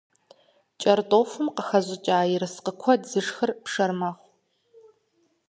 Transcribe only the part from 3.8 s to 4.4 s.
мэхъу.